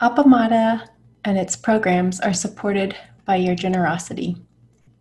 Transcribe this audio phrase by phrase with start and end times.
[0.00, 0.88] Appamada
[1.26, 4.34] and its programs are supported by your generosity,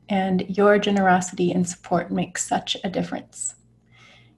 [0.09, 3.55] and your generosity and support makes such a difference.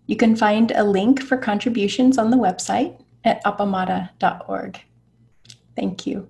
[0.05, 4.79] You can find a link for contributions on the website at appamada.org.
[5.75, 6.27] Thank you.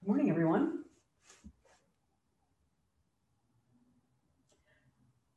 [0.00, 0.82] Good morning, everyone.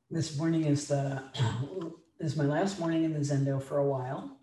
[0.09, 1.21] This morning is the
[2.19, 4.36] is my last morning in the Zendo for a while.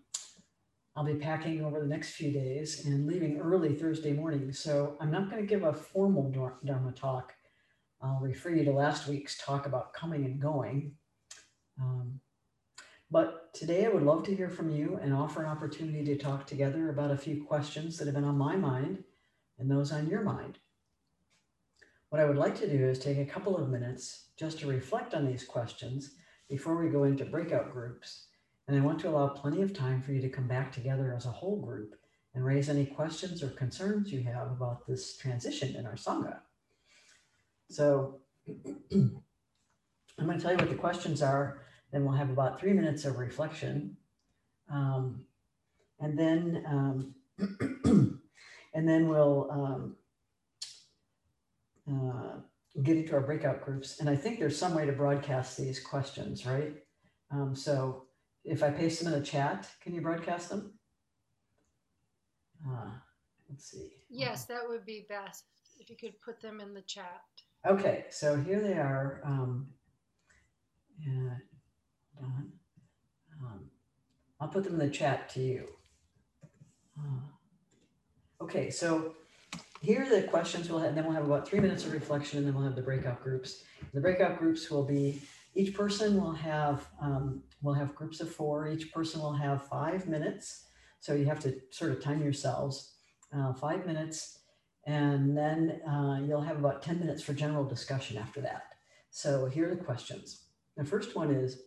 [0.95, 4.53] I'll be packing over the next few days and leaving early Thursday morning.
[4.53, 6.31] So I'm not going to give a formal
[6.63, 7.33] Dharma talk.
[8.01, 10.93] I'll refer you to last week's talk about coming and going.
[11.81, 12.21] Um,
[13.11, 16.47] but today I would love to hear from you and offer an opportunity to talk
[16.47, 19.03] together about a few questions that have been on my mind
[19.59, 20.59] and those on your mind.
[22.09, 25.13] What I would like to do is take a couple of minutes just to reflect
[25.13, 26.11] on these questions
[26.47, 28.27] before we go into breakout groups
[28.67, 31.25] and I want to allow plenty of time for you to come back together as
[31.25, 31.95] a whole group
[32.33, 36.39] and raise any questions or concerns you have about this transition in our Sangha.
[37.69, 38.19] So
[38.91, 39.21] I'm
[40.17, 43.17] going to tell you what the questions are, then we'll have about three minutes of
[43.17, 43.97] reflection.
[44.69, 45.21] Um,
[45.99, 47.15] and then um,
[48.73, 49.95] and then we'll um,
[51.89, 52.39] uh,
[52.83, 53.99] get into our breakout groups.
[53.99, 56.73] And I think there's some way to broadcast these questions, right?
[57.31, 58.04] Um, so
[58.45, 60.73] if I paste them in the chat, can you broadcast them?
[62.65, 62.91] Uh,
[63.49, 63.91] let's see.
[64.09, 65.45] Yes, that would be best
[65.79, 67.21] if you could put them in the chat.
[67.67, 69.21] Okay, so here they are.
[69.25, 69.67] Um,
[71.03, 71.31] and,
[72.21, 72.51] um,
[74.39, 75.67] I'll put them in the chat to you.
[76.97, 79.15] Uh, okay, so
[79.81, 82.37] here are the questions we'll have, and then we'll have about three minutes of reflection,
[82.37, 83.63] and then we'll have the breakout groups.
[83.93, 85.21] The breakout groups will be
[85.55, 88.67] each person will have um, we'll have groups of four.
[88.67, 90.65] Each person will have five minutes.
[90.99, 92.91] So you have to sort of time yourselves.
[93.35, 94.39] Uh, five minutes,
[94.85, 98.75] and then uh, you'll have about 10 minutes for general discussion after that.
[99.09, 100.43] So here are the questions.
[100.77, 101.63] The first one is,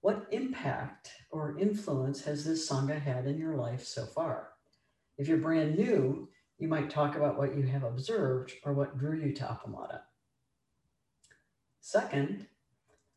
[0.00, 4.50] what impact or influence has this Sangha had in your life so far?
[5.16, 6.28] If you're brand new,
[6.58, 10.00] you might talk about what you have observed or what drew you to Appamada.
[11.80, 12.46] Second,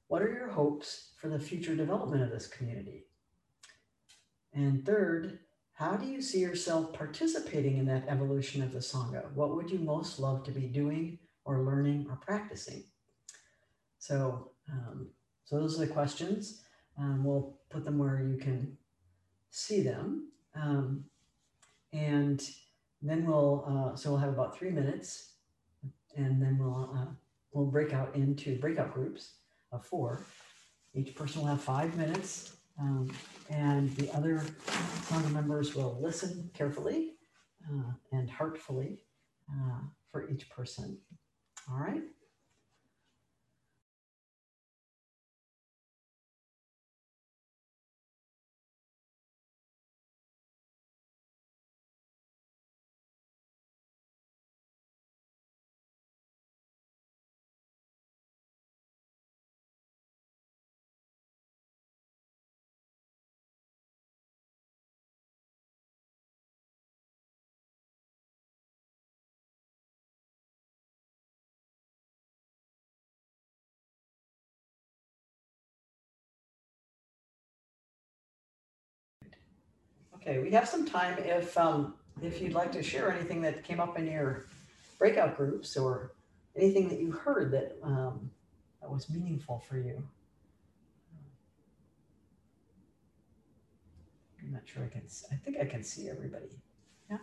[0.07, 3.05] what are your hopes for the future development of this community?
[4.53, 5.39] And third,
[5.73, 9.31] how do you see yourself participating in that evolution of the Sangha?
[9.33, 12.85] What would you most love to be doing or learning or practicing?
[13.99, 15.09] So, um,
[15.45, 16.63] so those are the questions.
[16.97, 18.77] Um, we'll put them where you can
[19.51, 20.29] see them.
[20.55, 21.03] Um,
[21.93, 22.41] and
[23.01, 25.33] then we'll, uh, so we'll have about three minutes
[26.15, 27.11] and then we'll, uh,
[27.51, 29.33] we'll break out into breakout groups
[29.71, 30.21] of four.
[30.93, 33.11] Each person will have five minutes, um,
[33.49, 34.39] and the other
[35.09, 37.13] Sangha members will listen carefully
[37.69, 39.03] uh, and heartfully
[39.51, 39.79] uh,
[40.11, 40.97] for each person.
[41.69, 42.03] All right.
[80.27, 83.79] Okay, we have some time if um, if you'd like to share anything that came
[83.79, 84.45] up in your
[84.99, 86.11] breakout groups or
[86.53, 88.29] anything that you heard that um,
[88.81, 90.03] that was meaningful for you.
[94.43, 95.03] I'm not sure I can.
[95.31, 96.59] I think I can see everybody.
[97.09, 97.17] Yeah.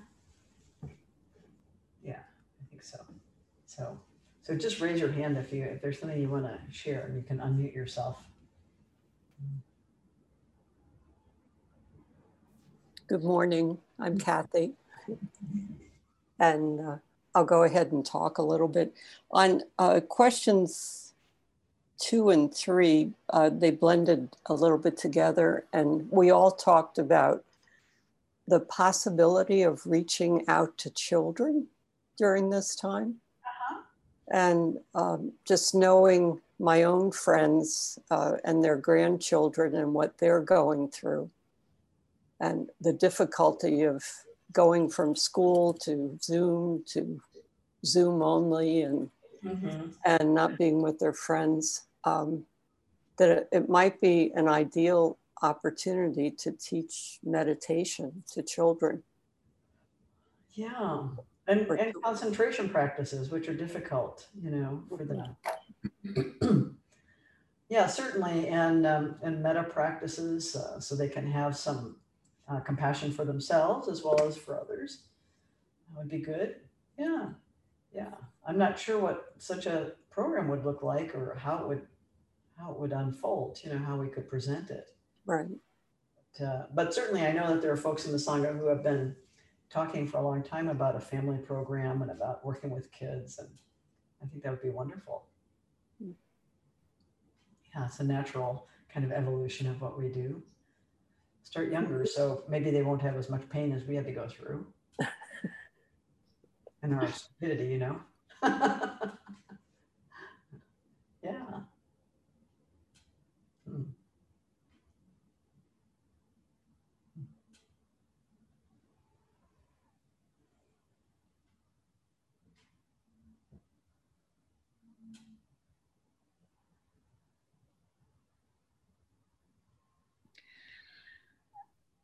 [2.02, 2.20] Yeah,
[2.62, 2.98] I think so.
[3.66, 3.98] So,
[4.44, 7.16] so just raise your hand if you if there's something you want to share, and
[7.16, 8.16] you can unmute yourself.
[13.06, 13.76] Good morning.
[13.98, 14.72] I'm Kathy.
[16.40, 16.96] And uh,
[17.34, 18.94] I'll go ahead and talk a little bit.
[19.30, 21.12] On uh, questions
[21.98, 27.44] two and three, uh, they blended a little bit together, and we all talked about
[28.48, 31.66] the possibility of reaching out to children
[32.16, 33.16] during this time.
[33.44, 33.80] Uh-huh.
[34.32, 40.88] And um, just knowing my own friends uh, and their grandchildren and what they're going
[40.88, 41.28] through
[42.44, 44.04] and the difficulty of
[44.52, 47.20] going from school to Zoom to
[47.84, 49.10] Zoom only and
[49.44, 49.90] mm-hmm.
[50.04, 51.82] and not being with their friends.
[52.04, 52.44] Um,
[53.16, 59.04] that it, it, might be an ideal opportunity to teach meditation to children.
[60.52, 61.04] Yeah.
[61.46, 66.76] And, and concentration practices, which are difficult, you know, for them.
[67.68, 68.48] yeah, certainly.
[68.48, 71.96] And, um, and metta practices uh, so they can have some
[72.48, 75.02] uh, compassion for themselves as well as for others.
[75.88, 76.56] That would be good.
[76.98, 77.30] Yeah.
[77.94, 78.14] Yeah.
[78.46, 81.86] I'm not sure what such a program would look like or how it would
[82.56, 84.86] how it would unfold, you know, how we could present it.
[85.26, 85.46] Right.
[86.38, 88.84] But, uh, but certainly I know that there are folks in the Sangha who have
[88.84, 89.16] been
[89.70, 93.38] talking for a long time about a family program and about working with kids.
[93.38, 93.48] And
[94.22, 95.26] I think that would be wonderful.
[96.00, 96.12] Hmm.
[97.74, 100.42] Yeah, it's a natural kind of evolution of what we do.
[101.44, 104.28] Start younger, so maybe they won't have as much pain as we had to go
[104.28, 104.66] through.
[106.82, 108.00] and our stupidity, you know.
[111.22, 111.60] yeah.
[113.68, 113.82] Hmm.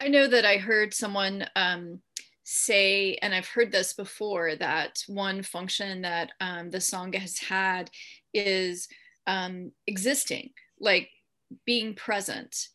[0.01, 2.01] I know that I heard someone um,
[2.43, 7.91] say, and I've heard this before, that one function that um, the Sangha has had
[8.33, 8.89] is
[9.27, 10.51] um, existing,
[10.81, 11.11] like
[11.67, 12.69] being present,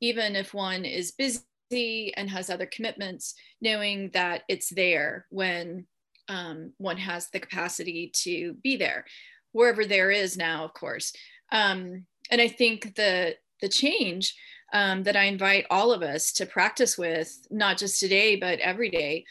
[0.00, 5.86] even if one is busy and has other commitments, knowing that it's there when
[6.28, 9.04] um, one has the capacity to be there,
[9.52, 11.12] wherever there is now, of course.
[11.52, 14.34] Um, and I think the the change
[14.72, 18.90] um, that I invite all of us to practice with, not just today, but every
[18.90, 19.24] day,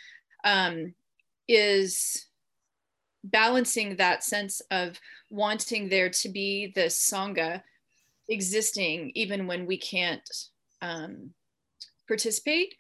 [0.43, 0.93] um,
[1.47, 2.27] is
[3.23, 4.99] balancing that sense of
[5.29, 7.61] wanting there to be the Sangha
[8.29, 10.27] existing even when we can't
[10.81, 11.31] um,
[12.07, 12.73] participate,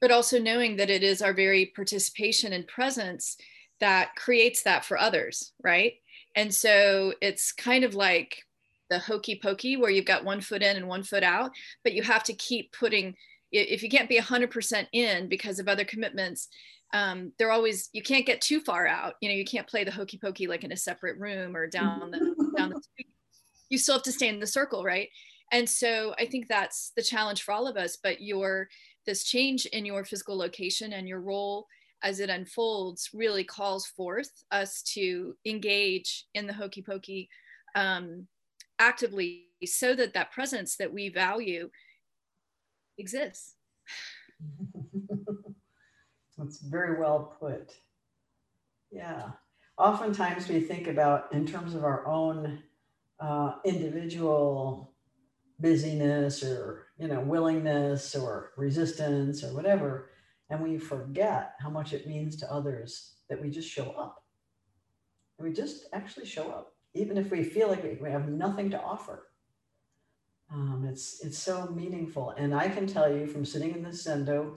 [0.00, 3.36] but also knowing that it is our very participation and presence
[3.80, 5.94] that creates that for others, right?
[6.34, 8.42] And so it's kind of like
[8.90, 11.50] the hokey pokey where you've got one foot in and one foot out,
[11.84, 13.14] but you have to keep putting,
[13.52, 16.48] if you can't be 100% in because of other commitments,
[16.92, 19.14] um, they're always, you can't get too far out.
[19.20, 22.10] You know, you can't play the hokey pokey like in a separate room or down
[22.10, 23.08] the, down the street.
[23.68, 25.08] You still have to stay in the circle, right?
[25.52, 28.68] And so I think that's the challenge for all of us, but your,
[29.06, 31.66] this change in your physical location and your role
[32.02, 37.28] as it unfolds really calls forth us to engage in the hokey pokey
[37.74, 38.26] um,
[38.78, 41.70] actively so that that presence that we value
[42.98, 43.54] exists.
[46.38, 47.74] That's very well put.
[48.90, 49.30] Yeah.
[49.78, 52.62] Oftentimes we think about in terms of our own
[53.20, 54.92] uh, individual
[55.58, 60.10] busyness or you know willingness or resistance or whatever
[60.50, 64.22] and we forget how much it means to others that we just show up
[65.38, 68.80] and we just actually show up even if we feel like we have nothing to
[68.80, 69.28] offer.
[70.50, 74.56] Um, it's it's so meaningful, and I can tell you from sitting in the zendo,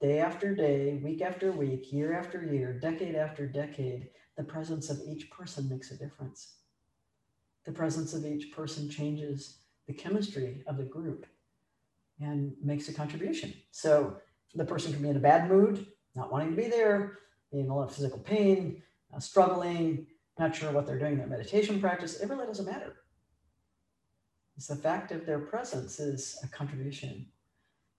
[0.00, 5.00] day after day, week after week, year after year, decade after decade, the presence of
[5.06, 6.54] each person makes a difference.
[7.66, 11.26] The presence of each person changes the chemistry of the group
[12.20, 13.52] and makes a contribution.
[13.70, 14.16] So
[14.54, 17.18] the person can be in a bad mood, not wanting to be there,
[17.52, 18.82] being in a lot of physical pain,
[19.14, 20.06] uh, struggling,
[20.38, 22.96] not sure what they're doing in their meditation practice, it really doesn't matter.
[24.56, 27.26] It's the fact of their presence is a contribution.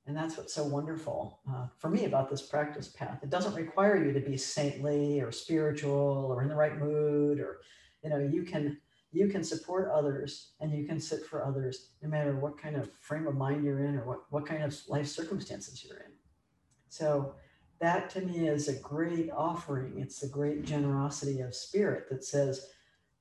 [0.05, 3.19] And that's what's so wonderful uh, for me about this practice path.
[3.22, 7.60] It doesn't require you to be saintly or spiritual or in the right mood, or
[8.03, 8.77] you know, you can
[9.12, 12.91] you can support others and you can sit for others no matter what kind of
[12.93, 16.12] frame of mind you're in or what, what kind of life circumstances you're in.
[16.89, 17.34] So
[17.79, 20.00] that to me is a great offering.
[20.00, 22.67] It's the great generosity of spirit that says,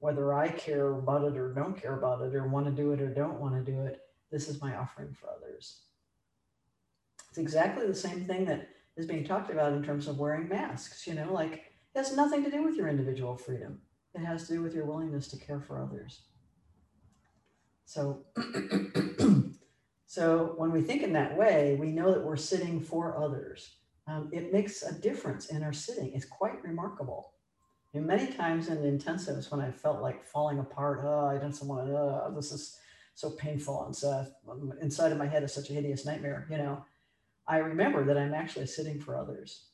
[0.00, 3.00] whether I care about it or don't care about it, or want to do it
[3.00, 4.00] or don't want to do it,
[4.31, 5.81] this is my offering for others.
[7.29, 11.07] It's exactly the same thing that is being talked about in terms of wearing masks.
[11.07, 13.81] You know, like it has nothing to do with your individual freedom,
[14.15, 16.23] it has to do with your willingness to care for others.
[17.85, 18.25] So,
[20.07, 23.71] so when we think in that way, we know that we're sitting for others
[24.09, 26.12] um, it makes a difference in our sitting.
[26.15, 27.33] It's quite remarkable.
[27.95, 31.87] And many times in intensives when I felt like falling apart, oh, I don't want
[31.87, 32.79] to, oh, this is
[33.15, 33.85] so painful.
[33.85, 34.27] And so
[34.81, 36.85] inside of my head is such a hideous nightmare, you know,
[37.47, 39.67] I remember that I'm actually sitting for others.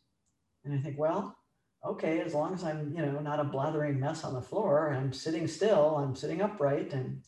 [0.64, 1.37] And I think, well,
[1.85, 5.12] okay, as long as I'm, you know, not a blathering mess on the floor, I'm
[5.12, 7.21] sitting still, I'm sitting upright, and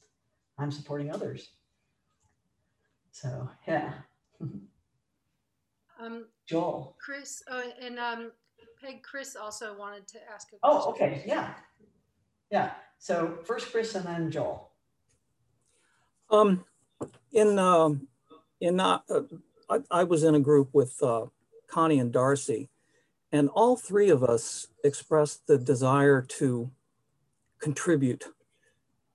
[0.59, 1.51] I'm supporting others.
[3.11, 3.93] So, yeah,
[5.99, 6.97] Um, Joel.
[6.99, 8.33] Chris, uh, and um,
[8.81, 11.55] Peg, Chris also wanted to ask a Oh, okay, yeah.
[12.51, 14.71] Yeah, so first Chris and then Joel.
[16.31, 16.65] Um,
[17.33, 18.09] in, um,
[18.61, 18.99] in, uh,
[19.69, 21.27] I, I was in a group with, uh,
[21.69, 22.69] Connie and Darcy,
[23.33, 26.71] and all three of us expressed the desire to
[27.59, 28.25] contribute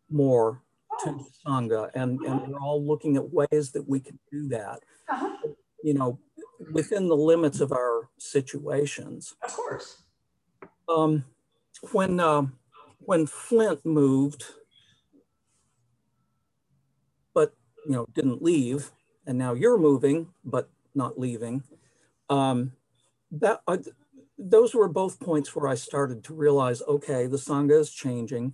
[0.09, 0.61] more
[1.03, 4.81] to Oh, Sangha, and, and we're all looking at ways that we can do that,
[5.09, 5.29] uh-huh,
[5.83, 6.19] you know,
[6.71, 9.35] within the limits of our situations.
[9.43, 10.03] of course.
[10.87, 11.25] Um,
[11.91, 12.43] when, uh,
[12.99, 14.45] when Flint moved,
[17.33, 17.53] but,
[17.85, 18.91] you know, didn't leave,
[19.25, 21.63] and now you're moving, but not leaving,
[22.29, 22.73] um,
[23.31, 23.77] that, uh,
[24.37, 28.53] those were both points where I started to realize, okay, the Sangha is changing.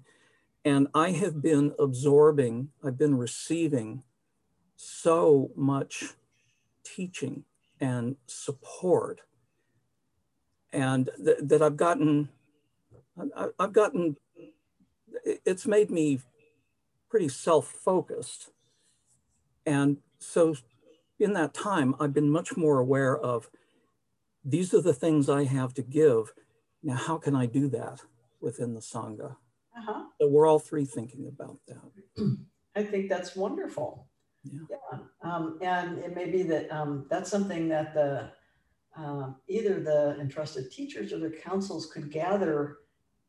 [0.66, 4.04] And I have been absorbing, I've been receiving
[4.76, 6.16] so much
[6.84, 7.46] teaching
[7.80, 9.22] and support
[10.74, 12.30] and th- that I've gotten,
[13.36, 14.18] I- I've gotten,
[15.24, 16.20] it's made me
[17.10, 18.52] pretty self-focused.
[19.66, 20.56] And so
[21.20, 23.50] in that time, I've been much more aware of
[24.44, 26.34] these are the things I have to give.
[26.84, 28.02] Now, how can I do that
[28.40, 29.36] within the Sangha?
[29.78, 30.04] Uh-huh.
[30.22, 32.38] So we're all three thinking about that.
[32.76, 34.08] I think that's wonderful.
[34.44, 35.00] Yeah.
[35.22, 38.32] Um, and it may be that um, that's something that the
[38.96, 42.78] um, either the entrusted teachers or the councils could gather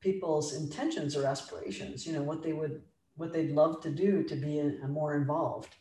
[0.00, 2.06] people's intentions or aspirations.
[2.06, 2.82] You know what they would
[3.16, 5.74] what they'd love to do to be in, more involved,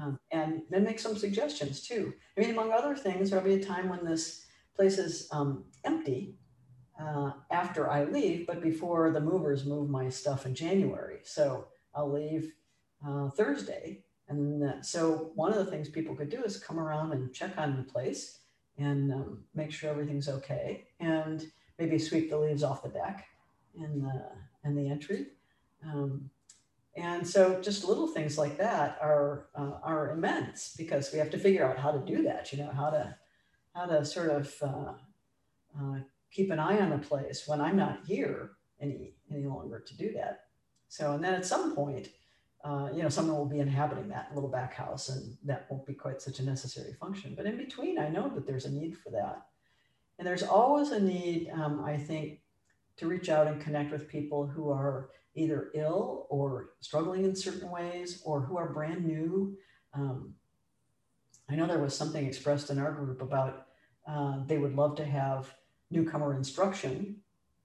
[0.00, 2.14] um, and then make some suggestions too.
[2.36, 4.46] I mean, among other things, there'll be a time when this
[4.76, 6.36] place is um, empty
[7.00, 11.18] uh, after I leave, but before the movers move my stuff in January.
[11.24, 12.52] So I'll leave
[13.06, 14.04] uh, Thursday.
[14.28, 17.56] And uh, so one of the things people could do is come around and check
[17.56, 18.40] on the place
[18.76, 21.46] and um, make sure everything's okay and
[21.78, 23.26] maybe sweep the leaves off the deck
[23.74, 25.28] in the, in the entry.
[25.84, 26.30] Um,
[26.96, 31.38] and so just little things like that are, uh, are immense because we have to
[31.38, 33.16] figure out how to do that, you know, how to,
[33.74, 34.92] how to sort of uh,
[35.80, 35.98] uh,
[36.30, 40.12] keep an eye on the place when I'm not here any any longer to do
[40.12, 40.44] that.
[40.88, 42.08] So and then at some point,
[42.64, 45.94] uh, you know, someone will be inhabiting that little back house, and that won't be
[45.94, 47.34] quite such a necessary function.
[47.36, 49.46] But in between, I know that there's a need for that,
[50.18, 52.40] and there's always a need, um, I think,
[52.96, 57.70] to reach out and connect with people who are either ill or struggling in certain
[57.70, 59.56] ways, or who are brand new.
[59.94, 60.34] Um,
[61.48, 63.68] I know there was something expressed in our group about
[64.06, 65.54] uh, they would love to have
[65.90, 67.20] newcomer instruction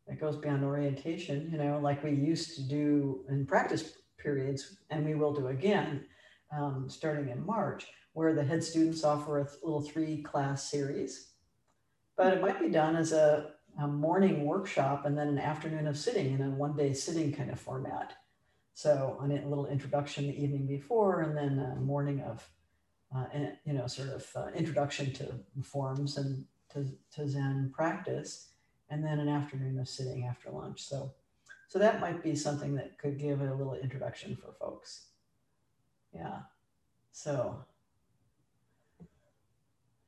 [0.07, 3.93] that goes beyond orientation, you know, like we used to do in practice
[4.24, 6.06] periods, and we will do again
[6.56, 11.32] um, starting in March, where the head students offer a little three class series.
[12.15, 15.98] But it might be done as a, a morning workshop and then an afternoon of
[15.98, 18.13] sitting in a one day sitting kind of format.
[18.75, 22.48] So, a little introduction the evening before, and then a morning of,
[23.15, 23.25] uh,
[23.65, 28.50] you know, sort of uh, introduction to forms and to, to Zen practice,
[28.89, 30.82] and then an afternoon of sitting after lunch.
[30.82, 31.13] So,
[31.67, 35.08] so that might be something that could give a little introduction for folks.
[36.13, 36.39] Yeah.
[37.12, 37.63] So,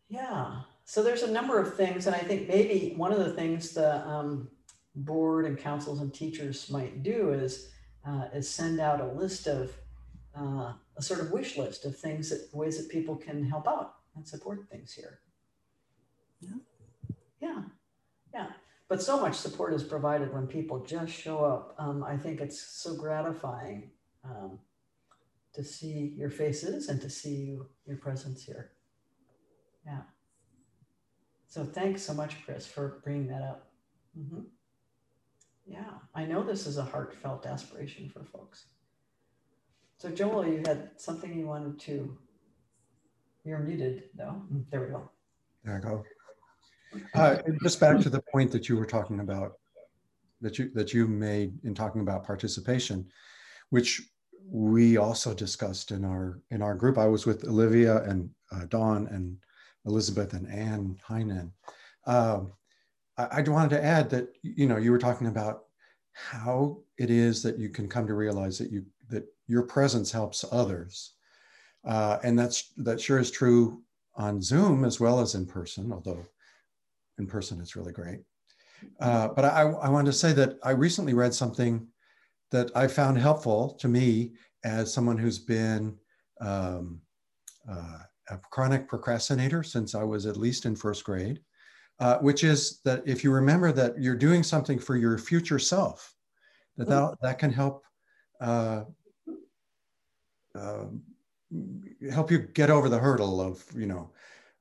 [0.09, 0.61] yeah.
[0.85, 4.07] So there's a number of things, and I think maybe one of the things the
[4.07, 4.49] um,
[4.95, 7.71] board and councils and teachers might do is
[8.07, 9.71] uh, is send out a list of
[10.37, 13.95] uh, a sort of wish list of things that ways that people can help out
[14.15, 15.19] and support things here.
[16.39, 16.57] Yeah.
[17.41, 17.61] Yeah.
[18.87, 21.75] But so much support is provided when people just show up.
[21.79, 23.89] Um, I think it's so gratifying
[24.23, 24.59] um,
[25.53, 28.71] to see your faces and to see you, your presence here.
[29.85, 30.01] Yeah.
[31.47, 33.71] So thanks so much, Chris, for bringing that up.
[34.17, 34.41] Mm-hmm.
[35.65, 38.65] Yeah, I know this is a heartfelt aspiration for folks.
[39.97, 42.17] So Joel, you had something you wanted to,
[43.43, 44.43] you're muted though.
[44.69, 45.09] There we go.
[45.63, 46.03] There I go.
[47.13, 49.53] Uh, just back to the point that you were talking about,
[50.41, 53.07] that you that you made in talking about participation,
[53.69, 54.01] which
[54.47, 56.97] we also discussed in our in our group.
[56.97, 59.37] I was with Olivia and uh, Dawn and
[59.85, 61.51] Elizabeth and Anne Heinen.
[62.05, 62.51] Um,
[63.17, 65.63] I, I wanted to add that you know you were talking about
[66.13, 70.45] how it is that you can come to realize that you that your presence helps
[70.51, 71.13] others,
[71.85, 73.81] uh, and that's that sure is true
[74.15, 76.25] on Zoom as well as in person, although
[77.19, 78.19] in person it's really great.
[78.99, 81.87] Uh, but I, I wanted to say that I recently read something
[82.51, 85.97] that I found helpful to me as someone who's been
[86.41, 87.01] um,
[87.69, 91.39] uh, a chronic procrastinator since I was at least in first grade,
[91.99, 96.13] uh, which is that if you remember that you're doing something for your future self,
[96.77, 97.83] that that, that can help
[98.41, 98.83] uh,
[100.55, 100.85] uh,
[102.11, 104.11] help you get over the hurdle of you know,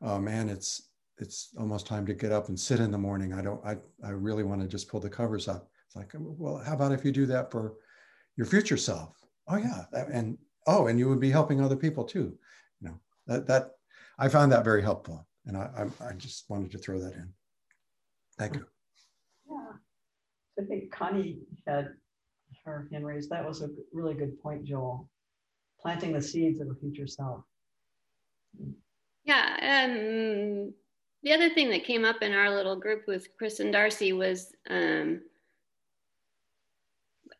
[0.03, 3.33] oh man, it's it's almost time to get up and sit in the morning.
[3.33, 5.71] I don't, I, I really want to just pull the covers up.
[5.87, 7.75] It's like, well, how about if you do that for
[8.37, 9.17] your future self?
[9.47, 12.37] Oh yeah, and oh, and you would be helping other people too.
[12.81, 13.73] You know that that
[14.19, 17.29] I found that very helpful, and I I, I just wanted to throw that in.
[18.39, 18.65] Thank you.
[19.51, 19.73] Yeah,
[20.59, 21.91] I think Connie had
[22.65, 23.31] her hand raised.
[23.31, 25.11] That was a really good point, Joel.
[25.81, 27.45] Planting the seeds of a future self.
[29.25, 29.85] Yeah.
[29.85, 30.73] Um,
[31.25, 34.53] the other thing that came up in our little group with Chris and Darcy was
[34.69, 35.23] um,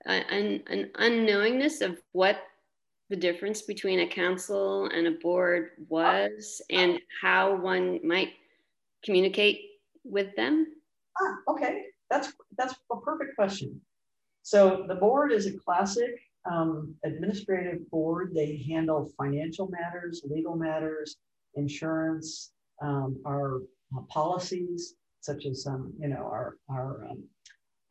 [0.07, 2.39] an, an unknowingness of what
[3.11, 8.31] the difference between a council and a board was and how one might
[9.05, 9.61] communicate
[10.03, 10.67] with them?
[11.21, 13.81] Ah, okay, that's that's a perfect question.
[14.43, 16.19] So the board is a classic
[16.51, 18.33] um, administrative board.
[18.35, 21.17] They handle financial matters, legal matters,
[21.55, 23.63] insurance, um, our
[23.97, 27.25] uh, policies, such as um, you know our our um,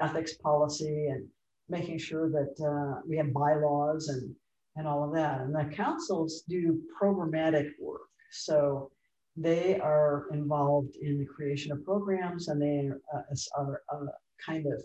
[0.02, 1.28] ethics policy and
[1.70, 4.36] making sure that uh, we have bylaws and
[4.76, 5.42] and all of that.
[5.42, 8.02] And the councils do programmatic work.
[8.32, 8.92] So
[9.36, 13.22] they are involved in the creation of programs and they uh,
[13.58, 13.98] are a
[14.44, 14.84] kind of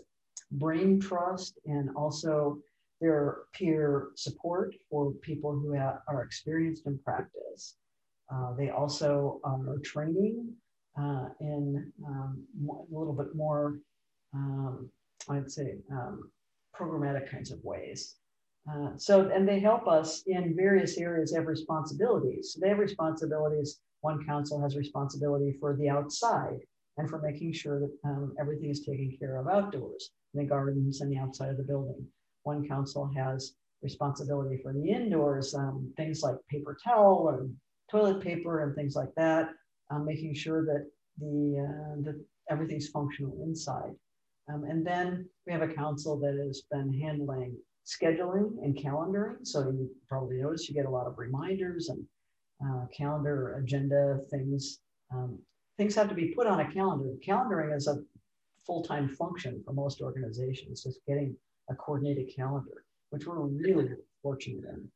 [0.51, 2.57] brain trust and also
[3.01, 7.75] their peer support for people who have, are experienced in practice.
[8.33, 10.51] Uh, they also are training
[10.99, 13.79] uh, in um, a little bit more,
[14.33, 14.89] um,
[15.29, 16.29] I'd say, um,
[16.77, 18.15] programmatic kinds of ways.
[18.69, 22.53] Uh, so, and they help us in various areas of responsibilities.
[22.53, 23.79] So they have responsibilities.
[24.01, 26.59] One council has responsibility for the outside
[26.97, 31.01] and for making sure that um, everything is taken care of outdoors, in the gardens
[31.01, 32.05] and the outside of the building.
[32.43, 37.55] One council has responsibility for the indoors, um, things like paper towel and
[37.89, 39.49] toilet paper and things like that,
[39.89, 40.85] um, making sure that
[41.19, 43.93] the uh, that everything's functional inside.
[44.51, 49.45] Um, and then we have a council that has been handling scheduling and calendaring.
[49.45, 52.03] So you probably notice you get a lot of reminders and
[52.65, 54.79] uh, calendar agenda things.
[55.13, 55.39] Um,
[55.77, 57.13] things have to be put on a calendar.
[57.25, 57.97] Calendaring is a
[58.65, 61.35] full-time function for most organizations, just getting
[61.69, 63.87] a coordinated calendar, which we're really
[64.21, 64.87] fortunate in.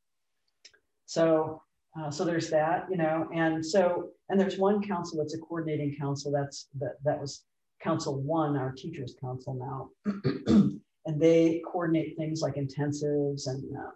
[1.06, 1.62] So,
[1.99, 5.95] uh, so there's that, you know, and so, and there's one council that's a coordinating
[5.99, 6.32] council.
[6.32, 7.43] That's that that was
[7.82, 10.12] Council One, our teachers' council now.
[11.06, 13.91] and they coordinate things like intensives and uh,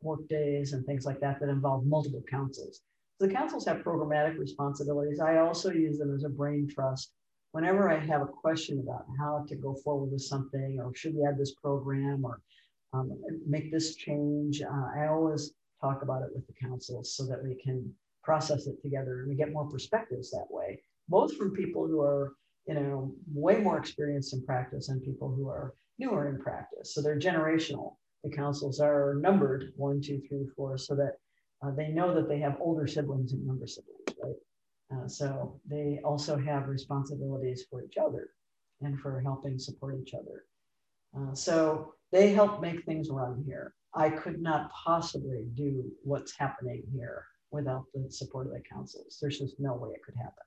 [0.00, 2.80] work days and things like that that involve multiple councils.
[3.18, 5.20] So the councils have programmatic responsibilities.
[5.20, 7.12] I also use them as a brain trust.
[7.52, 11.24] Whenever I have a question about how to go forward with something, or should we
[11.26, 12.40] add this program, or
[12.92, 13.10] um,
[13.46, 15.52] make this change, uh, I always
[15.86, 19.36] talk about it with the councils so that we can process it together and we
[19.36, 22.32] get more perspectives that way, both from people who are,
[22.66, 26.94] you know, way more experienced in practice and people who are newer in practice.
[26.94, 27.94] So they're generational.
[28.24, 31.12] The councils are numbered one, two, three, four, so that
[31.62, 34.34] uh, they know that they have older siblings and younger siblings, right?
[34.92, 38.30] Uh, so they also have responsibilities for each other
[38.82, 40.44] and for helping support each other.
[41.16, 43.74] Uh, so they help make things run here.
[43.94, 49.18] I could not possibly do what's happening here without the support of the councils.
[49.20, 50.42] There's just no way it could happen.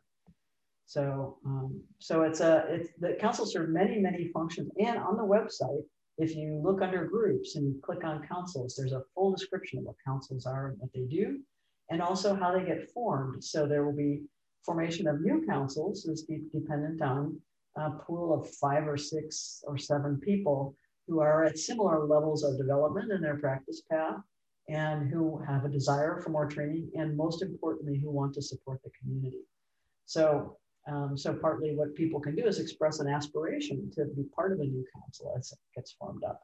[0.86, 4.72] So, um, so it's a, it's the council serve many, many functions.
[4.80, 5.84] And on the website,
[6.18, 9.96] if you look under groups and click on councils, there's a full description of what
[10.06, 11.40] councils are and what they do,
[11.90, 13.44] and also how they get formed.
[13.44, 14.24] So there will be
[14.66, 16.24] formation of new councils is
[16.54, 17.40] dependent on
[17.78, 20.76] a pool of five or six or seven people
[21.10, 24.22] who are at similar levels of development in their practice path
[24.70, 28.80] and who have a desire for more training and most importantly, who want to support
[28.84, 29.42] the community.
[30.06, 34.54] So um, so partly what people can do is express an aspiration to be part
[34.54, 36.42] of a new council as it gets formed up,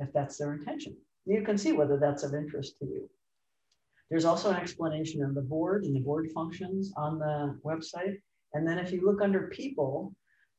[0.00, 0.96] if that's their intention.
[1.26, 3.08] You can see whether that's of interest to you.
[4.10, 8.20] There's also an explanation of the board and the board functions on the website.
[8.52, 10.14] And then if you look under people,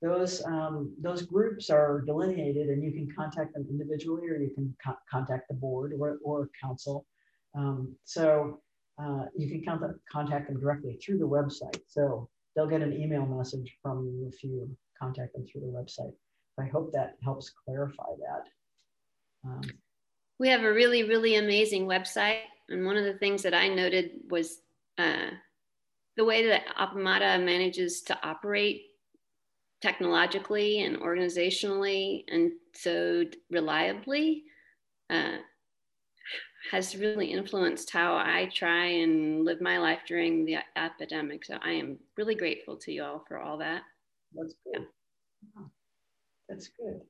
[0.06, 4.76] those, um, those groups are delineated and you can contact them individually or you can
[4.84, 7.06] co contact the board or, or council.
[7.58, 8.62] Um, so
[9.02, 11.80] uh, you can contact, contact them directly through the website.
[11.88, 14.70] So they'll get an email message from you if you
[15.02, 16.13] contact them through the website.
[16.60, 19.50] I hope that helps clarify that.
[19.50, 19.62] Um,
[20.39, 22.39] we have a really, really amazing website.
[22.70, 24.60] And one of the things that I noted was
[24.98, 25.32] uh,
[26.18, 28.84] the way that Appamada manages to operate
[29.86, 34.43] technologically and organizationally and so reliably
[35.12, 35.38] uh,
[36.71, 41.45] has really influenced how I try and live my life during the epidemic.
[41.45, 43.84] So I am really grateful to you all for all that.
[44.34, 44.88] That's good.
[46.50, 47.02] That's good.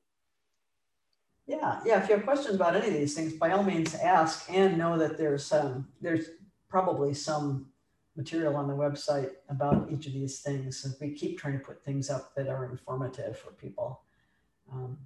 [1.46, 2.02] Yeah, yeah.
[2.02, 4.98] If you have questions about any of these things, by all means ask and know
[4.98, 6.26] that there's um, there's
[6.68, 7.66] probably some
[8.16, 10.84] material on the website about each of these things.
[10.84, 14.02] And we keep trying to put things up that are informative for people.
[14.72, 14.98] Um,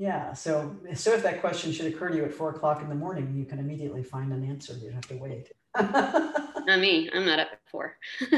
[0.00, 2.94] yeah, so so if that question should occur to you at four o'clock in the
[2.94, 4.72] morning, you can immediately find an answer.
[4.72, 5.52] You don't have to wait.
[5.78, 7.10] not me.
[7.12, 7.98] I'm not up at four.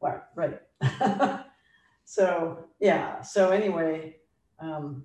[0.00, 0.60] right, right.
[2.04, 3.20] so yeah.
[3.20, 4.14] So anyway,
[4.60, 5.04] um,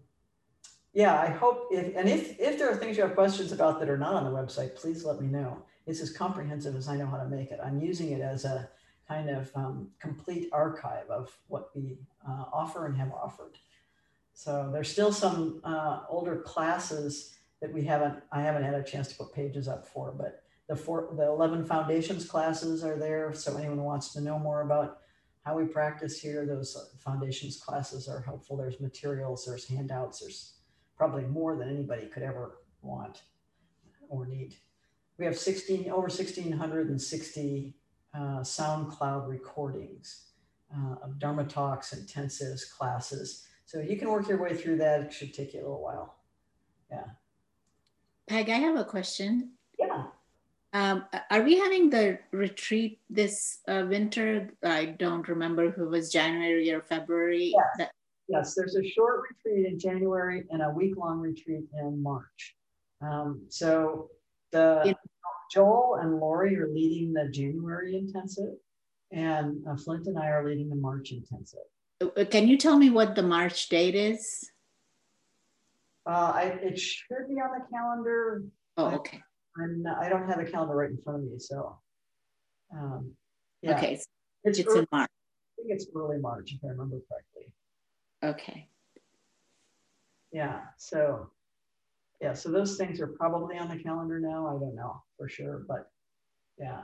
[0.93, 1.19] yeah.
[1.19, 3.97] I hope if and if if there are things you have questions about that are
[3.97, 5.63] not on the website, please let me know.
[5.85, 7.59] It's as comprehensive as I know how to make it.
[7.63, 8.69] I'm using it as a
[9.07, 13.57] kind of um, complete archive of what we uh, offer and have offered.
[14.33, 19.09] So there's still some uh, older classes that we haven't, I haven't had a chance
[19.09, 23.33] to put pages up for, but the four, the 11 foundations classes are there.
[23.33, 24.99] So anyone who wants to know more about
[25.45, 28.55] how we practice here, those foundations classes are helpful.
[28.55, 30.53] There's materials, there's handouts, there's
[30.97, 33.23] probably more than anybody could ever want
[34.09, 34.55] or need.
[35.23, 37.73] We have 16, over 1,660
[38.13, 40.31] uh, SoundCloud recordings
[40.75, 44.99] uh, of Dharma talks, intensives, classes so you can work your way through that.
[44.99, 46.17] It should take you a little while.
[46.91, 47.05] Yeah.
[48.27, 49.51] Peg, I have a question.
[49.79, 50.07] Yeah.
[50.73, 54.49] Um, are we having the retreat this uh, winter?
[54.61, 57.53] I don't remember if it was January or February.
[57.55, 57.65] Yes.
[57.77, 57.91] That-
[58.27, 62.57] yes, there's a short retreat in January and a week long retreat in March.
[62.99, 64.09] Um, so
[64.53, 64.95] the
[65.51, 68.53] Joel and Lori are leading the January intensive,
[69.11, 71.59] and uh, Flint and I are leading the March intensive.
[72.01, 74.49] Uh, can you tell me what the March date is?
[76.05, 78.43] Uh, I, it should be on the calendar.
[78.77, 79.21] Oh, okay.
[79.57, 81.77] I'm I don't have a calendar right in front of me, so.
[82.75, 83.11] Um,
[83.61, 83.77] yeah.
[83.77, 84.07] Okay, it's,
[84.43, 85.09] it's early, in March.
[85.09, 87.53] I think it's early March, if I remember correctly.
[88.23, 88.67] Okay.
[90.31, 90.61] Yeah.
[90.77, 91.29] So,
[92.23, 92.33] yeah.
[92.33, 94.47] So those things are probably on the calendar now.
[94.47, 95.91] I don't know for sure, but
[96.57, 96.81] yeah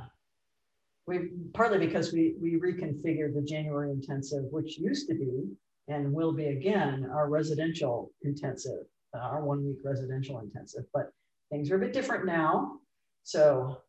[1.09, 5.49] we partly because we we reconfigured the January intensive, which used to be
[5.87, 10.83] and will be again our residential intensive, uh, our one week residential intensive.
[10.93, 11.11] But
[11.51, 12.77] things are a bit different now.
[13.23, 13.81] So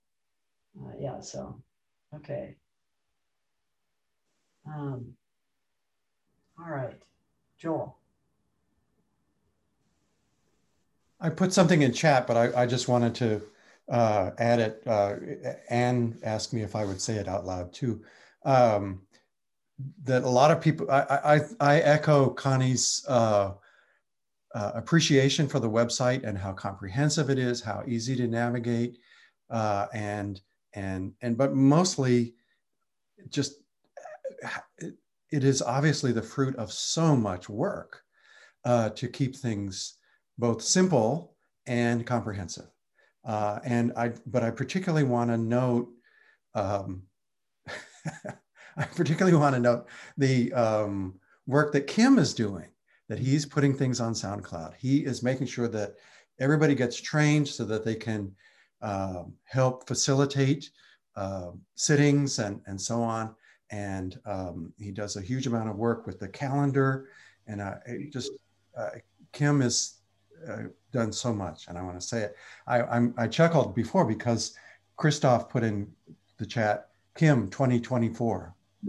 [0.81, 1.61] uh, yeah, so
[2.17, 2.57] okay.
[4.67, 5.13] Um,
[6.59, 6.99] all right,
[7.59, 8.00] Joel.
[11.21, 13.43] I put something in chat, but I, I just wanted to
[13.91, 14.83] uh, add it.
[14.87, 15.17] Uh,
[15.69, 18.03] Anne asked me if I would say it out loud too.
[18.45, 19.03] Um,
[20.05, 23.53] that a lot of people, I, I, I echo Connie's uh,
[24.55, 28.99] uh, appreciation for the website and how comprehensive it is, how easy to navigate,
[29.51, 30.41] uh, and
[30.75, 32.35] and and but mostly,
[33.29, 33.55] just
[34.81, 38.03] it is obviously the fruit of so much work
[38.65, 39.99] uh, to keep things
[40.41, 42.67] both simple and comprehensive.
[43.25, 45.89] Uh, and I, but I particularly want to note,
[46.55, 47.03] um,
[48.77, 52.69] I particularly want to note the um, work that Kim is doing,
[53.09, 54.75] that he's putting things on SoundCloud.
[54.79, 55.95] He is making sure that
[56.41, 58.33] everybody gets trained so that they can
[58.81, 60.71] uh, help facilitate
[61.17, 63.35] uh, sittings and, and so on.
[63.71, 67.09] And um, he does a huge amount of work with the calendar.
[67.47, 67.79] And I
[68.11, 68.33] just,
[68.77, 68.91] uh,
[69.33, 70.00] Kim is
[70.49, 72.37] uh, done so much, and I want to say it.
[72.67, 74.55] I, I'm, I chuckled before because
[74.97, 75.91] Christoph put in
[76.39, 78.55] the chat, Kim 2024.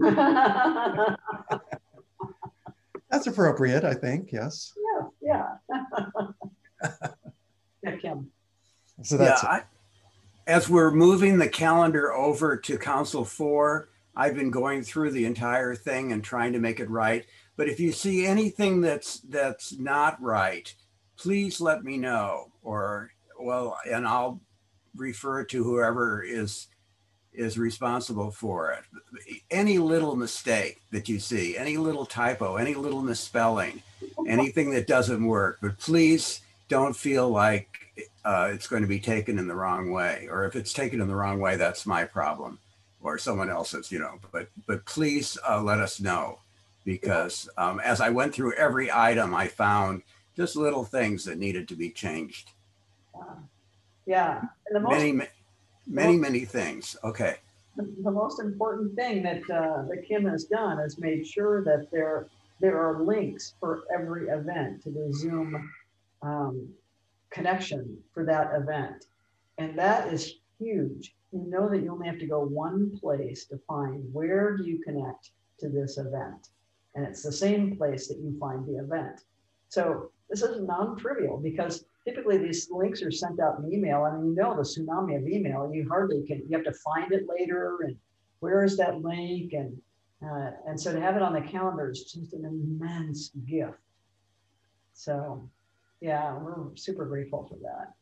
[3.10, 4.32] That's appropriate, I think.
[4.32, 4.72] Yes.
[5.22, 5.56] Yeah.
[6.82, 6.88] Yeah.
[7.82, 8.30] yeah, Kim.
[9.02, 9.62] So that's yeah, I,
[10.46, 15.74] as we're moving the calendar over to Council 4, I've been going through the entire
[15.74, 17.26] thing and trying to make it right.
[17.56, 20.74] But if you see anything that's that's not right,
[21.16, 24.40] please let me know or well and i'll
[24.96, 26.68] refer to whoever is
[27.34, 28.84] is responsible for it.
[29.50, 33.82] Any little mistake that you see any little typo any little misspelling
[34.28, 37.68] anything that doesn't work but please don't feel like
[38.24, 41.08] uh, it's going to be taken in the wrong way or if it's taken in
[41.08, 42.58] the wrong way that's my problem
[43.02, 46.38] or someone else's you know but but please uh, let us know
[46.84, 50.02] because um, as i went through every item i found
[50.36, 52.50] just little things that needed to be changed.
[54.06, 54.40] Yeah.
[54.66, 55.24] And the most, Many, ma-
[55.86, 56.96] many, many things.
[57.04, 57.36] Okay.
[57.76, 61.90] the, the most important thing that, uh, that Kim has done is made sure that
[61.90, 62.28] there,
[62.60, 65.70] there are links for every event to the Zoom
[66.22, 66.68] um,
[67.30, 69.06] connection for that event.
[69.58, 71.14] And that is huge.
[71.32, 74.82] You know that you only have to go one place to find where do you
[74.82, 76.48] connect to this event.
[76.94, 79.22] And it's the same place that you find the event.
[79.70, 84.10] So this is non-trivial because typically these links are sent out in email.
[84.10, 85.70] Mean, you know the tsunami of email.
[85.70, 86.42] You hardly can.
[86.48, 87.96] You have to find it later, and
[88.40, 89.52] where is that link?
[89.52, 89.76] And
[90.24, 93.78] uh, and so to have it on the calendar is just an immense gift.
[94.94, 95.50] So,
[96.00, 97.92] yeah, we're super grateful for that.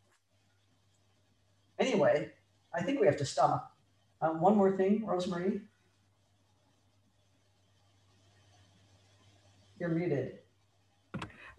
[1.84, 2.30] Anyway,
[2.72, 3.74] I think we have to stop.
[4.22, 5.62] Um, one more thing, Rosemary.
[9.80, 10.39] You're muted.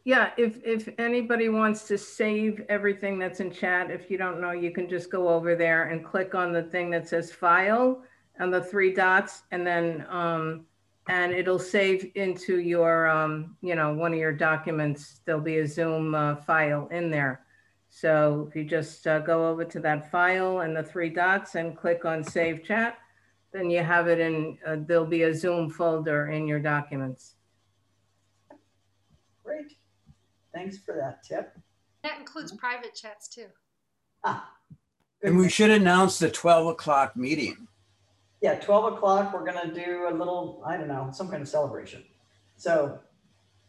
[0.03, 4.51] Yeah, if, if anybody wants to save everything that's in chat, if you don't know,
[4.51, 8.03] you can just go over there and click on the thing that says file
[8.39, 10.65] and the three dots and then, um,
[11.07, 15.21] and it'll save into your, um, you know, one of your documents.
[15.25, 17.45] There'll be a Zoom uh, file in there.
[17.89, 21.77] So if you just uh, go over to that file and the three dots and
[21.77, 22.97] click on save chat,
[23.51, 27.35] then you have it in, uh, there'll be a Zoom folder in your documents.
[29.43, 29.75] Great.
[30.53, 31.57] Thanks for that tip.
[32.03, 33.45] That includes private chats too.
[34.23, 34.51] Ah,
[35.23, 37.67] And we should announce the 12 o'clock meeting.
[38.41, 42.03] yeah, 12 o'clock, we're gonna do a little, I don't know, some kind of celebration.
[42.57, 42.99] So,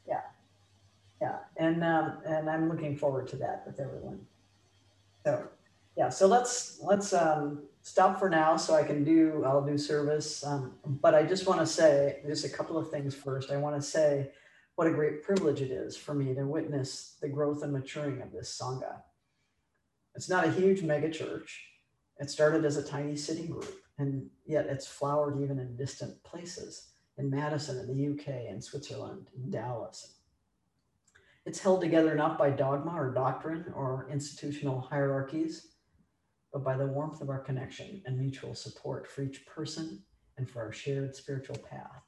[0.06, 0.22] yeah,
[1.20, 4.26] yeah, and, um, and I'm looking forward to that with everyone.
[5.24, 5.46] So,
[5.96, 10.44] yeah, so let's, let's, um, stop for now so I can do, I'll do service.
[10.46, 13.50] Um, but I just wanna say, just a couple of things first.
[13.50, 14.30] I wanna say
[14.76, 18.32] what a great privilege it is for me to witness the growth and maturing of
[18.32, 19.02] this Sangha.
[20.14, 21.64] It's not a huge mega church.
[22.18, 26.92] It started as a tiny sitting group, and yet it's flowered even in distant places
[27.18, 30.14] in Madison, in the UK, in Switzerland, in Dallas.
[31.44, 35.74] It's held together not by dogma or doctrine or institutional hierarchies,
[36.52, 40.02] but by the warmth of our connection and mutual support for each person
[40.36, 42.02] and for our shared spiritual path.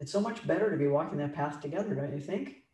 [0.00, 2.64] It's so much better to be walking that path together, don't you think?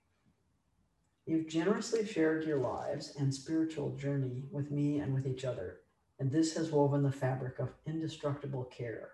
[1.26, 5.80] You've generously shared your lives and spiritual journey with me and with each other,
[6.20, 9.10] and this has woven the fabric of indestructible care.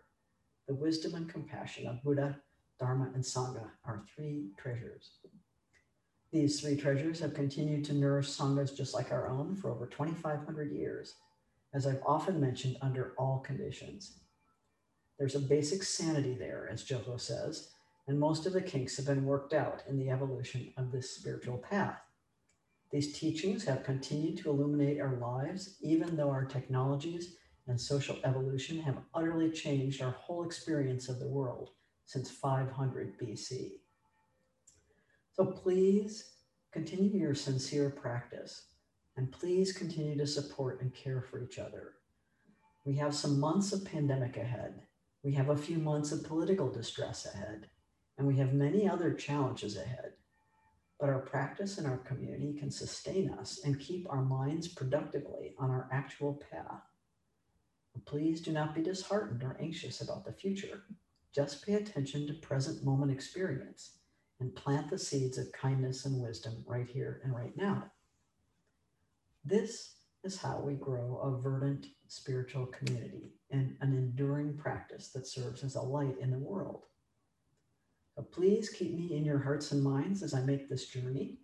[0.68, 2.38] The wisdom and compassion of Buddha,
[2.78, 5.12] Dharma, and Sangha are three treasures.
[6.30, 10.70] These three treasures have continued to nourish Sanghas just like our own for over 2,500
[10.70, 11.14] years,
[11.72, 14.18] as I've often mentioned, under all conditions.
[15.18, 17.70] There's a basic sanity there, as Joko says,
[18.08, 21.58] and most of the kinks have been worked out in the evolution of this spiritual
[21.58, 22.00] path.
[22.90, 27.36] These teachings have continued to illuminate our lives, even though our technologies
[27.66, 31.70] and social evolution have utterly changed our whole experience of the world
[32.04, 33.72] since 500 BC.
[35.32, 36.32] So please
[36.72, 38.66] continue your sincere practice
[39.16, 41.94] and please continue to support and care for each other.
[42.84, 44.82] We have some months of pandemic ahead.
[45.22, 47.68] We have a few months of political distress ahead,
[48.22, 50.12] and we have many other challenges ahead.
[51.00, 55.70] But our practice and our community can sustain us and keep our minds productively on
[55.70, 56.84] our actual path.
[58.04, 60.84] Please do not be disheartened or anxious about the future.
[61.34, 63.98] Just pay attention to present moment experience
[64.38, 67.90] and plant the seeds of kindness and wisdom right here and right now.
[69.44, 75.64] This is how we grow a verdant spiritual community and an enduring practice that serves
[75.64, 76.84] as a light in the world.
[78.14, 81.38] So please keep me in your hearts and minds as I make this journey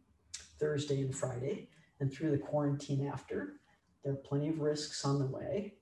[0.60, 1.68] Thursday and Friday
[2.00, 3.60] and through the quarantine after.
[4.04, 5.74] There are plenty of risks on the way,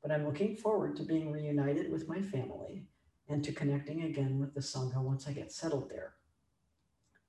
[0.00, 2.86] but I'm looking forward to being reunited with my family
[3.28, 6.14] and to connecting again with the Sangha once I get settled there.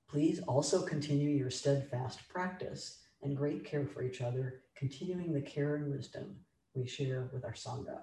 [0.08, 5.76] Please also continue your steadfast practice and great care for each other, continuing the care
[5.76, 6.36] and wisdom
[6.74, 8.02] we share with our Sangha.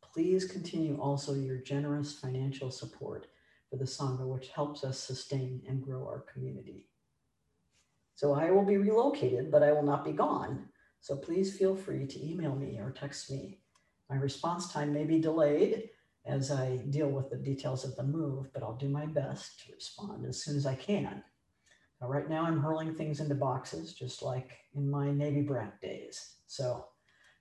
[0.00, 3.26] Please continue also your generous financial support
[3.70, 6.86] for the Sangha, which helps us sustain and grow our community.
[8.14, 10.68] So I will be relocated, but I will not be gone.
[11.00, 13.60] So please feel free to email me or text me.
[14.10, 15.90] My response time may be delayed
[16.26, 19.72] as I deal with the details of the move, but I'll do my best to
[19.72, 21.22] respond as soon as I can.
[22.00, 26.36] Now, right now, I'm hurling things into boxes, just like in my Navy brat days.
[26.46, 26.86] So,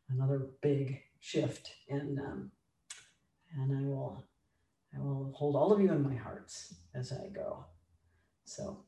[0.09, 2.51] another big shift, and um,
[3.55, 4.23] and I will
[4.97, 7.65] I will hold all of you in my hearts as I go.
[8.45, 8.79] So,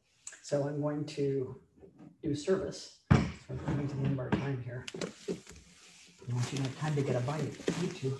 [0.42, 1.56] so I'm going to
[2.24, 2.98] do service.
[3.12, 3.20] So
[3.50, 4.86] we're coming to the end of our time here.
[4.96, 7.54] I want you to have time to get a bite.
[7.82, 8.20] You too.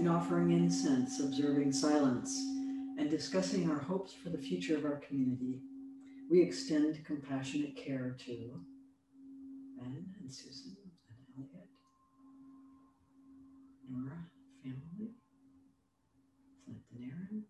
[0.00, 2.34] In offering incense, observing silence,
[2.96, 5.60] and discussing our hopes for the future of our community,
[6.30, 8.64] we extend compassionate care to
[9.78, 11.68] Ben and Susan and Elliot,
[13.90, 14.24] Nora
[14.64, 15.10] family,
[16.64, 17.44] Flint and Aaron,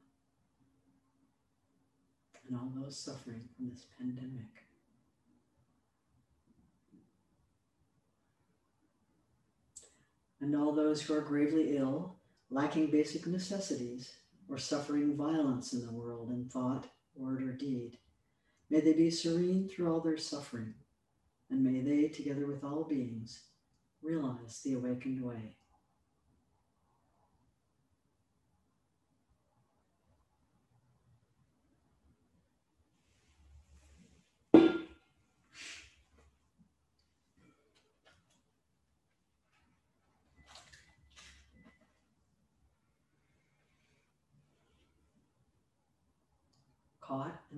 [2.49, 4.67] and all those suffering from this pandemic.
[10.41, 12.17] And all those who are gravely ill,
[12.51, 14.13] lacking basic necessities,
[14.49, 17.97] or suffering violence in the world in thought, word, or deed.
[18.69, 20.75] May they be serene through all their suffering,
[21.51, 23.41] and may they, together with all beings,
[24.03, 25.55] realize the awakened way.
[47.01, 47.41] Caught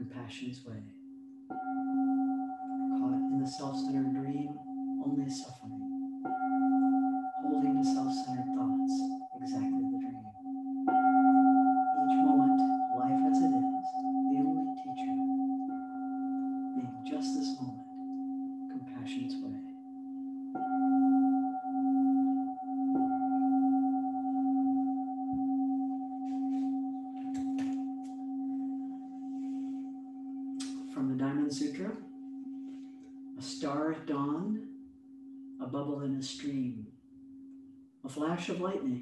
[0.00, 0.82] compassion's way.
[1.50, 4.48] Caught in the self centered dream,
[5.04, 5.89] only suffering,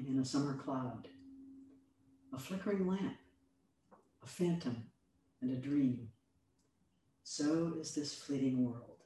[0.09, 1.07] in a summer cloud,
[2.33, 3.17] a flickering lamp,
[4.23, 4.85] a phantom,
[5.41, 6.09] and a dream.
[7.23, 8.98] So is this fleeting world.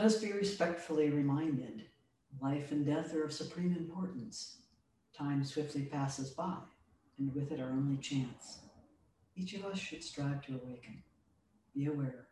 [0.00, 1.84] Let us be respectfully reminded
[2.40, 4.56] life and death are of supreme importance.
[5.14, 6.56] Time swiftly passes by,
[7.18, 8.60] and with it our only chance.
[9.36, 11.02] Each of us should strive to awaken.
[11.74, 12.28] Be aware.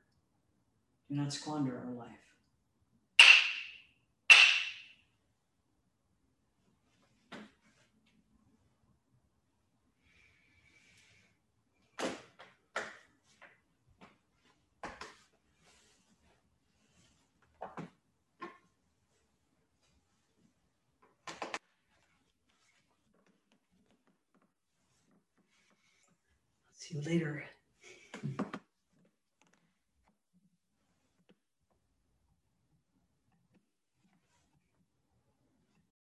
[1.11, 2.28] Do not squander our life.